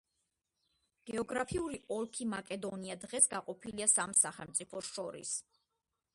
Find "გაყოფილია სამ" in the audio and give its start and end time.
3.35-4.19